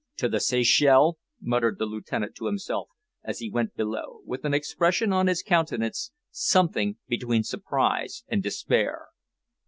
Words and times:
"To 0.17 0.27
the 0.27 0.39
Seychelles!" 0.39 1.17
muttered 1.39 1.77
the 1.77 1.85
Lieutenant 1.85 2.33
to 2.37 2.47
himself 2.47 2.89
as 3.23 3.37
he 3.37 3.51
went 3.51 3.75
below, 3.75 4.21
with 4.25 4.45
an 4.45 4.51
expression 4.55 5.13
on 5.13 5.27
his 5.27 5.43
countenance 5.43 6.09
something 6.31 6.97
between 7.07 7.43
surprise 7.43 8.23
and 8.27 8.41
despair. 8.41 9.09